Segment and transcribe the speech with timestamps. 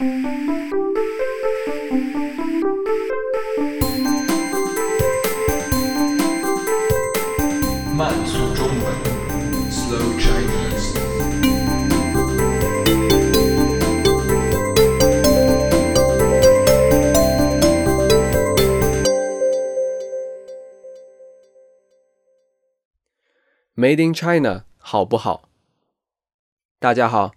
[0.00, 0.06] 慢
[8.24, 8.94] 速中文
[9.68, 10.94] ，Slow Chinese。
[23.74, 25.48] Made in China 好不好？
[26.78, 27.32] 大家好，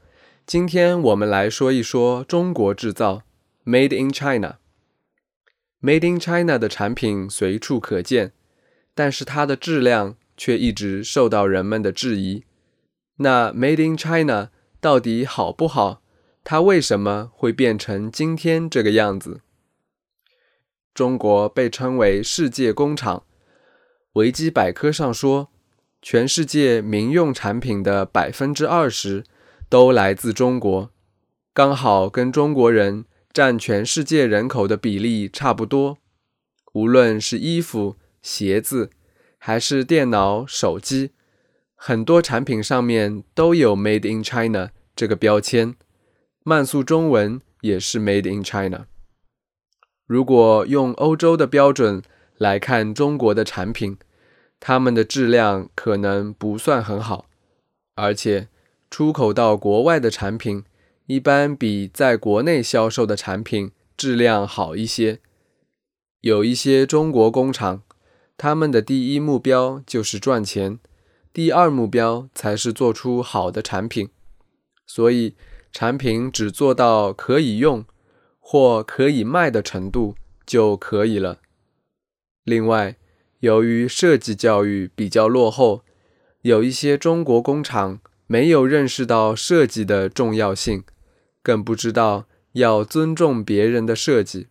[0.51, 3.23] 今天我们来说一说中国制造
[3.63, 4.57] Made in China。
[5.81, 8.33] Made in China 的产品随处可见，
[8.93, 12.43] 但是它的质量却一直受到人们的质疑。
[13.19, 14.49] 那 Made in China
[14.81, 16.01] 到底好不好？
[16.43, 19.39] 它为什么会变成今天这个样子？
[20.93, 23.23] 中国被称为世界工厂，
[24.15, 25.47] 维基百科上说，
[26.01, 29.23] 全世界民用产品的百分之二十
[29.71, 30.91] 都来自中国，
[31.53, 35.97] 刚好跟中国人占全世界人口的比例差不多。
[36.73, 38.89] 无论是衣服、鞋子，
[39.37, 41.11] 还是电脑、手机，
[41.73, 45.75] 很多产品上面都有 “Made in China” 这个标签。
[46.43, 48.87] 慢速中文也是 “Made in China”。
[50.05, 52.01] 如果用欧洲的标准
[52.37, 53.97] 来看中国的产品，
[54.59, 57.27] 他们的质量可能不算很好，
[57.95, 58.49] 而且
[58.91, 60.63] 出口到国外的产品
[61.07, 65.19] 一般比在国内销售的产品质量好一些。
[66.19, 67.81] 有一些中国工厂，
[68.37, 70.77] 他们的第一目标就是赚钱，
[71.33, 74.09] 第二目标才是做出好的产品，
[74.85, 75.33] 所以。
[75.73, 77.85] 产品只做到可以用
[78.41, 81.39] 或可以卖的程度就可以了。
[82.43, 82.97] 另外，
[83.39, 85.85] 由于设计教育比较落后，
[86.41, 90.85] 有一些中国工厂没有认识到设计的重要性，
[91.43, 94.47] 更不知道要尊重别人的设计，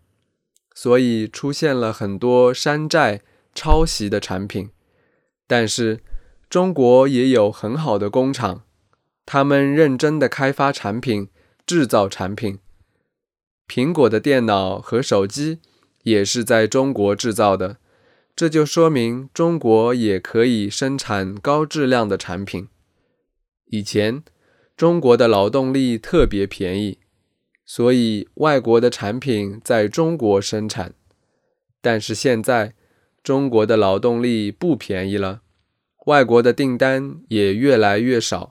[0.74, 3.22] 所以出现了很多山寨、
[3.54, 4.68] 抄袭的产品。
[5.46, 6.00] 但是，
[6.50, 8.64] 中国也有很好的工厂。
[9.24, 11.28] 他们认真的开发产品，
[11.64, 12.58] 制造产品。
[13.66, 15.60] 苹果的电脑和手机
[16.02, 17.78] 也是在中国制造的，
[18.36, 22.68] 这就说明中国也可以生产高质量的产品。
[23.72, 24.22] 以前，
[24.76, 26.98] 中国的劳动力特别便宜，
[27.64, 30.94] 所以外国的产品在中国生产。
[31.80, 32.74] 但是现在，
[33.22, 35.42] 中国的劳动力不便宜了，
[36.06, 38.50] 外国的订单也越来越少。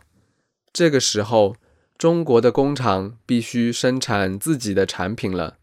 [0.72, 1.58] 这个时候，
[1.98, 5.58] 中国的工厂必须生产自己的产品了。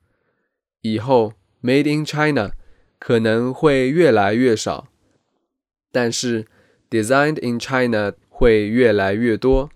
[0.82, 2.52] 以后，Made in China
[2.98, 4.88] 可能会越来越少，
[5.90, 6.46] 但是
[6.90, 9.70] Designed in China 会越来越多。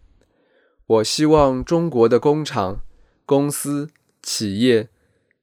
[0.86, 2.82] 我希望中国的工厂、
[3.24, 3.88] 公司、
[4.22, 4.88] 企业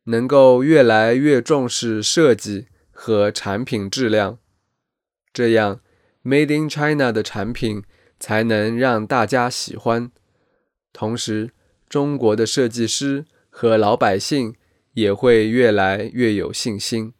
[0.04, 4.38] 能够越来越重视设计和产品质量，
[5.34, 5.80] 这样
[6.24, 7.84] Made in China 的产品。
[8.20, 10.12] 才能让大家喜欢，
[10.92, 11.52] 同时，
[11.88, 14.56] 中国的设计师和老百姓
[14.94, 17.14] 也会越来越有信心。